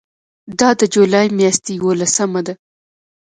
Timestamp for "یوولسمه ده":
1.79-2.53